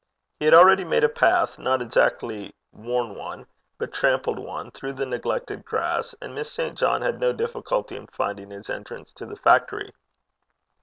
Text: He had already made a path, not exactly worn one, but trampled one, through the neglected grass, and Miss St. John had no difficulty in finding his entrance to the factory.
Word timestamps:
He 0.39 0.45
had 0.45 0.55
already 0.55 0.83
made 0.83 1.03
a 1.03 1.07
path, 1.09 1.59
not 1.59 1.79
exactly 1.79 2.55
worn 2.71 3.13
one, 3.13 3.45
but 3.77 3.93
trampled 3.93 4.39
one, 4.39 4.71
through 4.71 4.93
the 4.93 5.05
neglected 5.05 5.63
grass, 5.63 6.15
and 6.19 6.33
Miss 6.33 6.51
St. 6.51 6.75
John 6.75 7.03
had 7.03 7.19
no 7.19 7.31
difficulty 7.31 7.95
in 7.95 8.07
finding 8.07 8.49
his 8.49 8.67
entrance 8.67 9.11
to 9.11 9.27
the 9.27 9.35
factory. 9.35 9.93